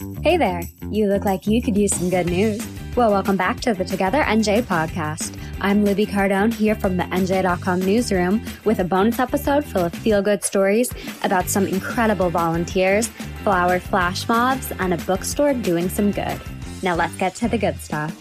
[0.00, 2.66] Hey there, you look like you could use some good news.
[2.96, 5.36] Well, welcome back to the Together NJ podcast.
[5.60, 10.22] I'm Libby Cardone here from the NJ.com newsroom with a bonus episode full of feel
[10.22, 10.90] good stories
[11.24, 13.08] about some incredible volunteers,
[13.42, 16.40] flower flash mobs, and a bookstore doing some good.
[16.82, 18.18] Now let's get to the good stuff.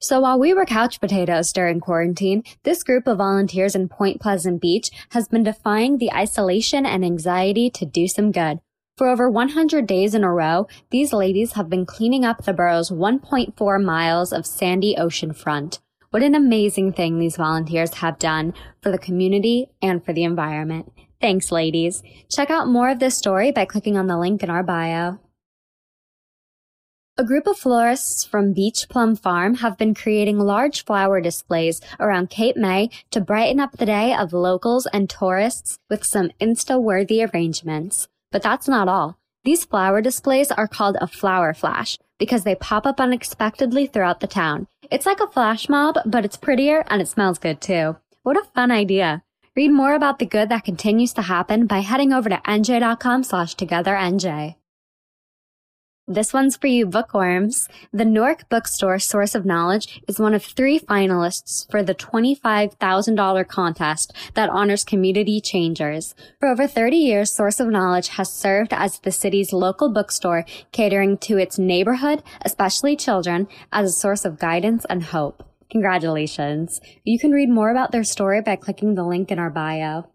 [0.00, 4.60] So while we were couch potatoes during quarantine, this group of volunteers in Point Pleasant
[4.62, 8.60] Beach has been defying the isolation and anxiety to do some good.
[9.02, 12.88] For over 100 days in a row, these ladies have been cleaning up the borough's
[12.88, 15.80] 1.4 miles of sandy ocean front.
[16.10, 20.92] What an amazing thing these volunteers have done for the community and for the environment.
[21.20, 22.04] Thanks, ladies.
[22.30, 25.18] Check out more of this story by clicking on the link in our bio.
[27.18, 32.30] A group of florists from Beach Plum Farm have been creating large flower displays around
[32.30, 38.06] Cape May to brighten up the day of locals and tourists with some Insta-worthy arrangements.
[38.32, 39.18] But that's not all.
[39.44, 44.26] These flower displays are called a flower flash because they pop up unexpectedly throughout the
[44.26, 44.66] town.
[44.90, 47.96] It's like a flash mob, but it's prettier and it smells good too.
[48.22, 49.22] What a fun idea.
[49.54, 53.54] Read more about the good that continues to happen by heading over to nj.com slash
[53.54, 54.56] togethernj.
[56.12, 57.70] This one's for you bookworms.
[57.90, 64.12] The Newark Bookstore Source of Knowledge is one of three finalists for the $25,000 contest
[64.34, 66.14] that honors community changers.
[66.38, 71.16] For over 30 years, Source of Knowledge has served as the city's local bookstore, catering
[71.16, 75.42] to its neighborhood, especially children, as a source of guidance and hope.
[75.70, 76.82] Congratulations.
[77.04, 80.11] You can read more about their story by clicking the link in our bio.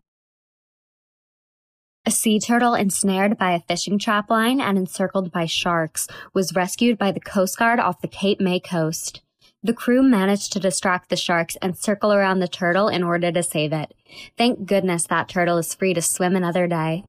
[2.07, 6.97] A sea turtle ensnared by a fishing trap line and encircled by sharks was rescued
[6.97, 9.19] by the Coast Guard off the Cape May coast.
[9.61, 13.43] The crew managed to distract the sharks and circle around the turtle in order to
[13.43, 13.93] save it.
[14.37, 17.03] Thank goodness that turtle is free to swim another day.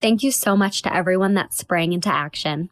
[0.00, 2.70] Thank you so much to everyone that sprang into action.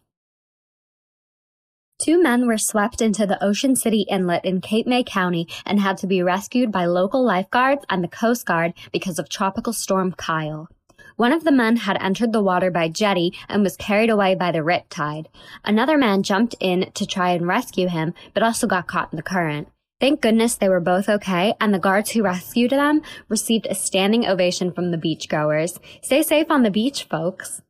[1.99, 5.99] Two men were swept into the Ocean City Inlet in Cape May County and had
[5.99, 10.69] to be rescued by local lifeguards and the Coast Guard because of Tropical Storm Kyle.
[11.17, 14.51] One of the men had entered the water by jetty and was carried away by
[14.51, 15.29] the rip tide.
[15.65, 19.23] Another man jumped in to try and rescue him, but also got caught in the
[19.23, 19.69] current.
[20.01, 24.27] Thank goodness they were both okay, and the guards who rescued them received a standing
[24.27, 25.79] ovation from the beachgoers.
[26.03, 27.63] Stay safe on the beach, folks.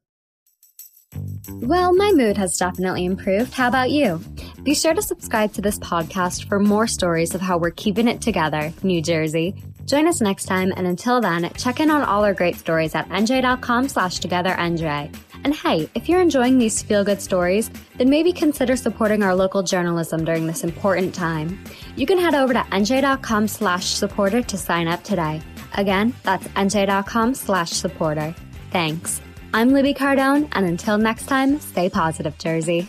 [1.49, 3.53] Well, my mood has definitely improved.
[3.53, 4.21] How about you?
[4.63, 8.21] Be sure to subscribe to this podcast for more stories of how we're keeping it
[8.21, 9.55] together, New Jersey.
[9.87, 13.09] Join us next time, and until then, check in on all our great stories at
[13.11, 15.15] nj.com slash togethernj.
[15.45, 20.25] And hey, if you're enjoying these feel-good stories, then maybe consider supporting our local journalism
[20.25, 21.63] during this important time.
[21.97, 25.43] You can head over to nj.com slash supporter to sign up today.
[25.75, 28.35] Again, that's nj.com slash supporter.
[28.71, 29.21] Thanks.
[29.53, 32.89] I'm Libby Cardone, and until next time, stay positive, Jersey.